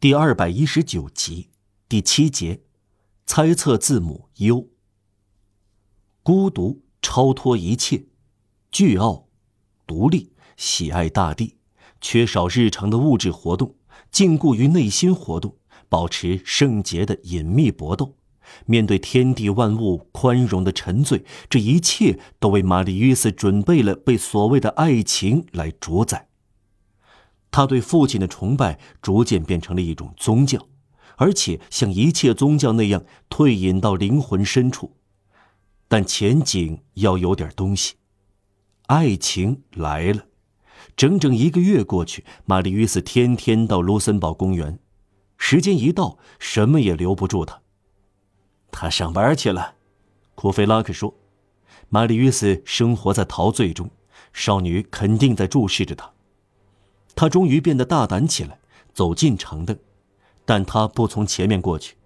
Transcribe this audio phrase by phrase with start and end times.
[0.00, 1.48] 第二百一十九集，
[1.88, 2.60] 第七节，
[3.26, 4.68] 猜测字母 U。
[6.22, 8.04] 孤独，超脱一切，
[8.70, 9.26] 倨傲，
[9.88, 11.56] 独立，喜爱大地，
[12.00, 13.74] 缺少日常的物质活动，
[14.12, 15.56] 禁锢于内心活动，
[15.88, 18.14] 保持圣洁的隐秘搏斗，
[18.66, 26.27] 面对天地万物宽容的沉醉，这一切都为玛丽·约斯准备了被所谓的爱情来主宰。
[27.50, 30.66] 他对父亲的崇拜逐渐变成了一种宗教，
[31.16, 34.96] 而且像一切宗教那样退隐到灵魂深处。
[35.88, 37.94] 但前景要有点东西，
[38.86, 40.26] 爱情来了。
[40.96, 44.78] 整整一个月过去，玛丽·约斯天天到卢森堡公园，
[45.36, 47.62] 时间一到，什么也留不住他。
[48.70, 49.76] 他上班去了，
[50.34, 51.14] 库菲拉克说。
[51.88, 53.90] 玛丽·约斯生活在陶醉中，
[54.32, 56.12] 少女肯定在注视着他。
[57.18, 58.60] 他终于变得大胆起来，
[58.94, 59.76] 走进长凳，
[60.44, 61.96] 但他不从前面过去，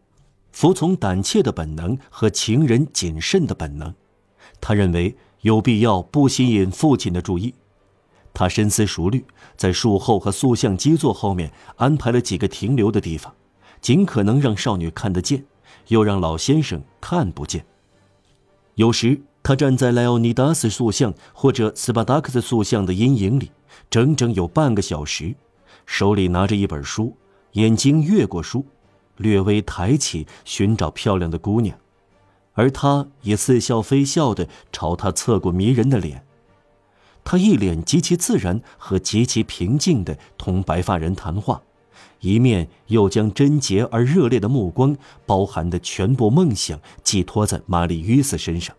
[0.53, 3.95] 服从胆怯的本能和情人谨慎的本能。
[4.59, 7.53] 他认为有必要不吸引父亲的注意。
[8.33, 9.23] 他深思熟虑，
[9.55, 13.35] 在树后和塑像基座后面安排了几个停留的地方，
[13.83, 15.45] 尽可能让少女看得见，
[15.89, 17.67] 又让老先生看不见。
[18.77, 23.51] 有时他站在莱奥尼达斯塑像或者斯巴达克斯塑像的阴影里。
[23.91, 25.35] 整整有半个小时，
[25.87, 27.17] 手里拿着一本书，
[27.53, 28.67] 眼睛越过书，
[29.17, 31.79] 略微抬起寻找漂亮的姑娘，
[32.55, 36.25] 而他也似笑非笑地朝她侧过迷人的脸。
[37.25, 41.63] 他一脸极其自然和极其平静地同白发人谈话，
[42.21, 48.75] 一面又将贞洁而热烈的目光包含的全部梦想寄托在玛丽·约斯身上。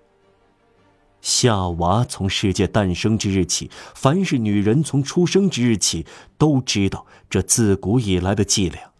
[1.23, 6.05] 夏娃从世界诞生之日起，凡是女人从出生之日起，
[6.38, 8.91] 都知道这自古以来的伎俩。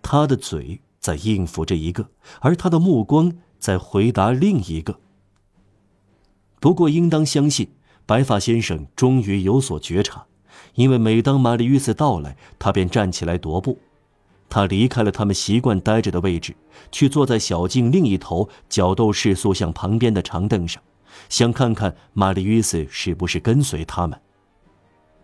[0.00, 2.08] 她的嘴在应付着一个，
[2.40, 4.98] 而她的目光在回答另一个。
[6.60, 7.68] 不过，应当相信，
[8.06, 10.24] 白发先生终于有所觉察，
[10.76, 13.78] 因为每当玛丽·约斯到来，他便站起来踱步。
[14.48, 16.56] 他离开了他们习惯待着的位置，
[16.90, 20.82] 去坐在小径另一头角斗士塑像旁边的长凳上。
[21.28, 24.20] 想看看玛丽·约斯是不是跟随他们。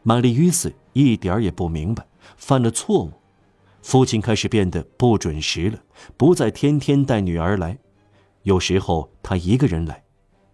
[0.03, 2.07] 玛丽·约斯一点也不明白，
[2.37, 3.13] 犯了错误。
[3.83, 5.79] 父亲开始变得不准时了，
[6.17, 7.79] 不再天天带女儿来，
[8.43, 10.03] 有时候他一个人来。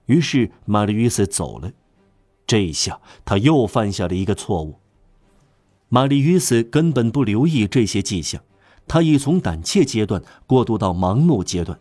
[0.06, 1.70] 于是玛丽·约斯走了。
[2.46, 4.80] 这一下，他又犯下了一个错误。
[5.88, 8.42] 玛丽·约斯根本不留意这些迹象，
[8.88, 11.78] 他已从胆怯阶段过渡到盲目阶段，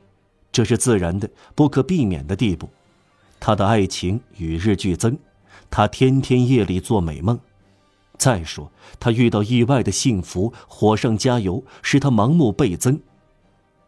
[0.52, 2.70] 这是自然的、不可避免的地步。
[3.40, 5.18] 他的爱情与日俱增，
[5.70, 7.40] 他天天夜里做美梦。
[8.18, 13.00] 再说，他遇到意外的幸福，火上加油，使他盲目倍增。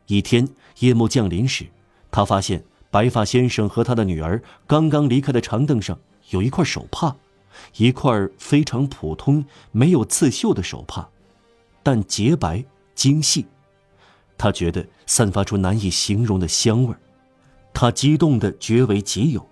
[0.08, 0.48] 一天
[0.80, 1.66] 夜幕降临时，
[2.10, 7.16] 他发现白发先生和他的女儿刚刚离开的长凳上有一块手帕，
[7.76, 11.10] 一块非常普通、没有刺绣的手帕，
[11.84, 12.64] 但洁白
[12.96, 13.46] 精细。
[14.38, 17.00] 他觉得散发出难以形容的香味儿。
[17.74, 19.48] 他激动的绝为己有。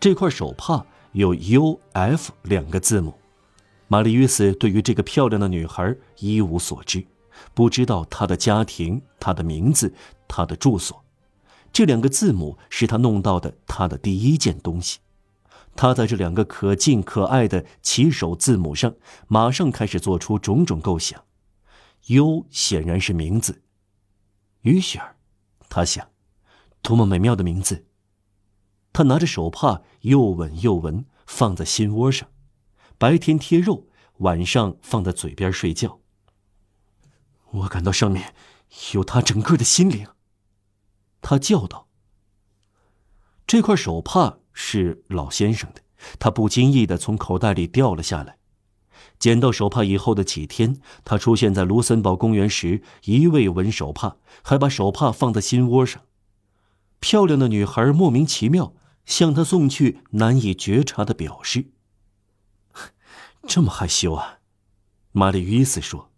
[0.00, 3.14] 这块手帕有 U、F 两个字母。
[3.88, 7.04] 玛丽·约斯对于这个漂亮的女孩一无所知，
[7.54, 9.92] 不知道她的家庭、她的名字、
[10.28, 11.02] 她的住所。
[11.72, 14.98] 这两个字母是他弄到的他的第一件东西。
[15.76, 18.94] 他在这两个可敬可爱的起手字母上，
[19.26, 21.22] 马上开始做出种种构想。
[22.06, 23.62] U 显然是名字，
[24.62, 25.16] 于雪儿，
[25.68, 26.08] 他想。
[26.82, 27.84] 多么美妙的名字！
[28.92, 32.28] 他拿着手帕，又吻又闻，放在心窝上。
[32.96, 33.86] 白天贴肉，
[34.18, 36.00] 晚上放在嘴边睡觉。
[37.50, 38.34] 我感到上面
[38.92, 40.06] 有他整个的心灵。
[41.20, 41.88] 他叫道
[43.46, 45.82] ：“这块手帕是老先生的。”
[46.20, 48.38] 他不经意的从口袋里掉了下来。
[49.18, 56.02] 捡到手帕以后的几天，他出现在卢森堡公园时，一味闻手帕，还把手帕放在心窝上。
[57.00, 58.74] 漂亮的女孩莫名其妙
[59.06, 61.66] 向他送去难以觉察的表示。
[63.46, 64.38] 这么害羞啊，
[65.12, 66.10] 玛丽·约斯说。